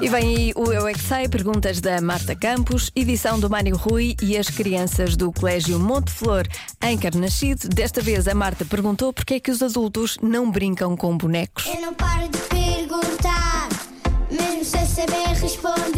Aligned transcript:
E 0.00 0.08
vem 0.08 0.36
aí 0.36 0.52
o 0.56 0.72
Eu 0.72 0.86
é 0.86 0.92
que 0.92 1.00
Sei, 1.00 1.28
perguntas 1.28 1.80
da 1.80 2.00
Marta 2.00 2.34
Campos, 2.34 2.90
edição 2.94 3.38
do 3.38 3.50
Mário 3.50 3.76
Rui 3.76 4.16
e 4.22 4.36
as 4.36 4.48
crianças 4.48 5.16
do 5.16 5.30
Colégio 5.32 5.78
Monte 5.78 6.10
Flor 6.10 6.46
em 6.82 6.96
Carnachide. 6.96 7.68
Desta 7.68 8.00
vez 8.00 8.26
a 8.26 8.34
Marta 8.34 8.64
perguntou 8.64 9.12
porque 9.12 9.34
é 9.34 9.40
que 9.40 9.50
os 9.50 9.62
adultos 9.62 10.16
não 10.22 10.50
brincam 10.50 10.96
com 10.96 11.16
bonecos. 11.16 11.66
Eu 11.66 11.80
não 11.80 11.94
paro 11.94 12.28
de 12.28 12.38
perguntar, 12.38 13.68
mesmo 14.30 14.64
sem 14.64 14.86
saber 14.86 15.28
responder. 15.40 15.93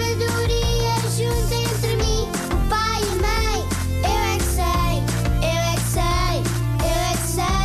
Sabedoria 0.00 0.96
junto 1.14 1.52
entre 1.52 1.96
mim, 1.96 2.26
o 2.46 2.68
pai 2.68 3.00
e 3.02 3.04
a 3.04 3.16
mãe. 3.20 3.58
Eu 4.02 4.20
é 4.24 4.38
que 4.38 4.44
sei, 4.44 4.94
eu 5.42 5.60
é 5.60 5.76
que 5.76 5.88
sei, 5.92 6.36
eu 6.80 6.96
é 6.96 7.12
que 7.12 7.28
sei. 7.28 7.60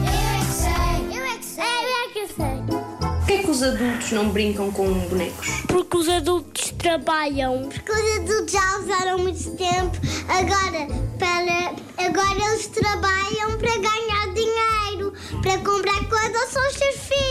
eu 0.04 0.20
é 0.28 0.44
que 0.44 0.54
sei, 0.54 0.98
eu 1.18 1.24
é 1.24 1.38
que 1.38 1.46
sei, 1.46 1.64
eu 1.86 1.96
é 1.96 2.12
que 2.12 2.24
sei. 2.36 2.58
Porquê 2.68 3.34
é 3.34 3.44
que 3.44 3.50
os 3.50 3.64
adultos 3.64 4.12
não 4.12 4.30
brincam 4.30 4.72
com 4.72 4.94
bonecos? 5.08 5.48
Porque 5.68 5.98
os 5.98 6.10
adultos 6.10 6.72
trabalham. 6.72 7.70
Porque 7.70 7.92
os 7.92 8.20
adultos 8.20 8.52
já 8.52 8.78
usaram 8.80 9.20
muito 9.20 9.52
tempo. 9.56 9.98
Agora, 10.28 10.88
para, 11.18 11.76
agora 12.06 12.52
eles 12.52 12.68
trabalham 12.68 13.58
para 13.58 13.78
ganhar 13.78 14.34
dinheiro, 14.34 15.14
para 15.42 15.58
comprar 15.60 16.10
coisas 16.10 16.58
aos 16.58 16.74
seus 16.74 16.96
filhos. 16.96 17.29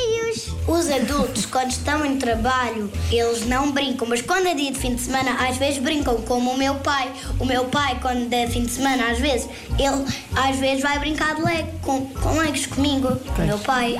Os 0.68 0.90
adultos, 0.90 1.46
quando 1.46 1.70
estão 1.70 2.04
em 2.04 2.18
trabalho, 2.18 2.92
eles 3.10 3.46
não 3.46 3.72
brincam, 3.72 4.06
mas 4.06 4.20
quando 4.20 4.48
é 4.48 4.54
dia 4.54 4.70
de 4.70 4.78
fim 4.78 4.94
de 4.94 5.00
semana, 5.00 5.48
às 5.48 5.56
vezes 5.56 5.78
brincam, 5.78 6.20
como 6.22 6.50
o 6.50 6.58
meu 6.58 6.74
pai. 6.74 7.10
O 7.40 7.46
meu 7.46 7.64
pai, 7.64 7.98
quando 8.02 8.30
é 8.30 8.46
fim 8.46 8.66
de 8.66 8.72
semana, 8.72 9.10
às 9.10 9.18
vezes, 9.18 9.48
ele 9.78 10.04
às 10.36 10.56
vezes 10.58 10.82
vai 10.82 10.98
brincar 10.98 11.36
de 11.36 11.42
Lego, 11.42 11.72
com, 11.80 12.04
com 12.06 12.38
Legos 12.38 12.66
comigo, 12.66 13.16
com 13.34 13.42
o 13.42 13.46
meu 13.46 13.58
pai. 13.60 13.96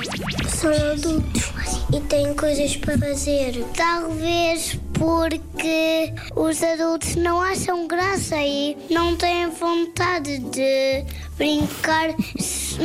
São 0.47 0.69
adultos 0.69 1.51
e 1.91 1.99
têm 2.01 2.35
coisas 2.35 2.75
para 2.77 2.97
fazer. 2.99 3.65
Talvez 3.75 4.77
porque 4.93 6.13
os 6.35 6.61
adultos 6.61 7.15
não 7.15 7.41
acham 7.41 7.87
graça 7.87 8.35
e 8.35 8.77
não 8.91 9.15
têm 9.15 9.49
vontade 9.49 10.39
de 10.39 11.05
brincar, 11.37 12.09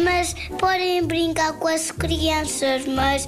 mas 0.02 0.34
podem 0.58 1.04
brincar 1.04 1.52
com 1.54 1.68
as 1.68 1.90
crianças, 1.90 2.86
mas 2.86 3.26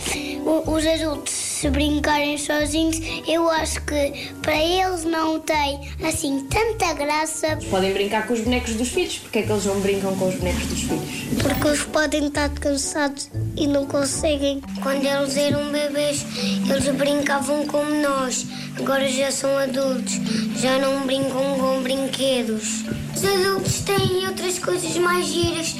os 0.66 0.86
adultos 0.86 1.32
se 1.32 1.70
brincarem 1.70 2.36
sozinhos, 2.38 3.00
eu 3.26 3.48
acho 3.50 3.80
que 3.82 4.30
para 4.42 4.56
eles 4.56 5.04
não 5.04 5.40
tem 5.40 5.90
assim 6.02 6.46
tanta 6.50 6.92
graça 6.94 7.56
Podem 7.70 7.92
brincar 7.92 8.26
com 8.26 8.34
os 8.34 8.40
bonecos 8.40 8.74
dos 8.74 8.88
filhos. 8.88 9.18
Porquê 9.18 9.40
é 9.40 9.42
que 9.42 9.52
eles 9.52 9.64
não 9.64 9.80
brincam 9.80 10.16
com 10.16 10.28
os 10.28 10.34
bonecos 10.36 10.66
dos 10.66 10.80
filhos? 10.80 11.42
Porque 11.42 11.68
eles 11.68 11.82
podem 11.82 12.26
estar 12.26 12.48
cansados 12.50 13.30
e 13.56 13.66
não 13.66 13.86
conseguem. 13.86 14.60
Quando 14.82 15.04
eles 15.04 15.36
eram 15.36 15.70
bebês, 15.70 16.24
eles 16.68 16.88
brincavam 16.94 17.66
como 17.66 17.90
nós. 18.00 18.46
Agora 18.78 19.08
já 19.08 19.30
são 19.30 19.56
adultos, 19.56 20.20
já 20.60 20.78
não 20.78 21.06
brincam 21.06 21.58
com 21.58 21.82
brinquedos. 21.82 22.84
Os 23.14 23.24
adultos 23.24 23.80
têm 23.80 24.26
outras 24.28 24.58
coisas 24.58 24.96
mais 24.98 25.26
giras 25.26 25.72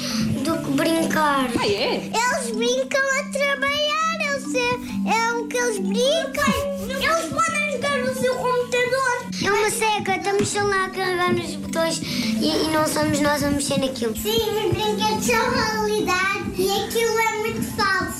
do 0.43 0.57
que 0.63 0.71
brincar. 0.71 1.49
Ah, 1.59 1.67
é? 1.67 1.95
Eles 1.95 2.55
brincam 2.55 3.01
a 3.19 3.23
trabalhar, 3.31 4.33
eles 4.33 4.55
é, 4.55 5.13
é 5.13 5.33
o 5.33 5.47
que 5.47 5.57
eles 5.57 5.79
brincam. 5.79 6.53
Eles 6.89 7.31
podem 7.31 7.71
jogar 7.73 7.97
no 7.99 8.15
seu 8.15 8.35
computador. 8.35 9.27
É 9.45 9.51
uma 9.51 9.69
seca, 9.69 10.17
estamos 10.17 10.47
só 10.47 10.63
lá 10.63 10.85
a 10.85 10.89
carregar 10.89 11.33
nos 11.33 11.55
botões 11.55 12.01
e, 12.01 12.65
e 12.65 12.69
não 12.71 12.87
somos 12.87 13.19
nós 13.19 13.43
a 13.43 13.51
mexer 13.51 13.79
naquilo. 13.79 14.17
Sim, 14.17 14.31
os 14.31 14.73
brinquedos 14.73 15.25
são 15.25 15.51
realidade 15.51 16.53
e 16.57 16.71
aquilo 16.71 17.19
é 17.19 17.37
muito 17.39 17.61
falso. 17.75 18.16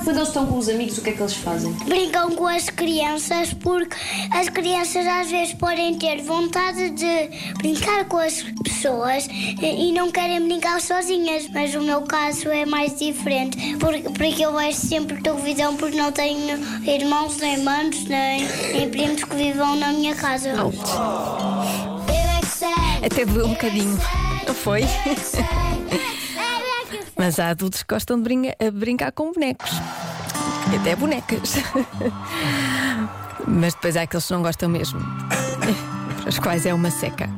É. 0.00 0.04
Quando 0.04 0.16
eles 0.16 0.28
estão 0.28 0.46
com 0.46 0.58
os 0.58 0.68
amigos, 0.68 0.98
o 0.98 1.02
que 1.02 1.10
é 1.10 1.12
que 1.12 1.22
eles 1.22 1.34
fazem? 1.34 1.72
Brincam 1.84 2.30
com 2.32 2.46
as 2.46 2.68
crianças 2.70 3.52
porque 3.54 3.96
as 4.30 4.48
crianças 4.48 5.06
às 5.06 5.30
vezes 5.30 5.54
podem 5.54 5.96
ter 5.98 6.22
vontade 6.22 6.90
de 6.90 7.30
brincar 7.58 8.04
com 8.06 8.18
as 8.18 8.42
pessoas 8.64 9.28
e 9.30 9.92
não 9.92 10.10
querem 10.10 10.40
brincar 10.46 10.80
sozinhas, 10.80 11.48
mas 11.52 11.74
o 11.74 11.80
meu 11.80 12.02
caso 12.02 12.48
é 12.48 12.64
mais 12.64 12.98
diferente 12.98 13.76
porque, 13.78 14.02
porque 14.10 14.44
eu 14.44 14.54
vejo 14.56 14.78
sempre 14.78 15.20
televisão 15.22 15.76
porque 15.76 15.96
não 15.96 16.12
tenho 16.12 16.58
irmãos, 16.86 17.36
nem 17.38 17.54
irmãos, 17.54 18.04
nem, 18.04 18.46
nem 18.72 18.90
primos 18.90 19.24
que 19.24 19.36
vivam 19.36 19.76
na 19.76 19.92
minha 19.92 20.14
casa. 20.14 20.50
É 20.50 22.46
sei. 22.46 22.68
Até 23.04 23.24
doeu 23.24 23.46
um 23.46 23.50
bocadinho. 23.50 23.98
Não 24.46 24.54
foi? 24.54 24.82
Mas 27.30 27.38
há 27.38 27.50
adultos 27.50 27.84
que 27.84 27.94
gostam 27.94 28.16
de 28.16 28.24
brinca- 28.24 28.56
brincar 28.72 29.12
com 29.12 29.30
bonecos. 29.30 29.70
E 30.72 30.76
até 30.78 30.96
bonecas. 30.96 31.54
Mas 33.46 33.72
depois 33.74 33.96
há 33.96 34.02
aqueles 34.02 34.26
que 34.26 34.32
não 34.32 34.42
gostam 34.42 34.68
mesmo. 34.68 34.98
Para 36.22 36.28
os 36.28 36.40
quais 36.40 36.66
é 36.66 36.74
uma 36.74 36.90
seca. 36.90 37.30